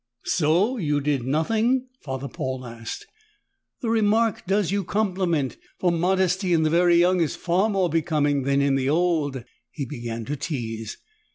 "So 0.25 0.77
you 0.77 0.99
did 0.99 1.27
nothing?" 1.27 1.85
Father 2.01 2.27
Paul 2.27 2.65
asked. 2.65 3.05
"The 3.81 3.91
remark 3.91 4.47
does 4.47 4.71
you 4.71 4.83
compliment, 4.83 5.57
for 5.77 5.91
modesty 5.91 6.53
in 6.53 6.63
the 6.63 6.71
very 6.71 6.95
young 6.97 7.21
is 7.21 7.35
far 7.35 7.69
more 7.69 7.87
becoming 7.87 8.41
than 8.41 8.63
in 8.63 8.73
the 8.73 8.89
old." 8.89 9.43
He 9.69 9.85
began 9.85 10.25
to 10.25 10.35
tease. 10.35 10.97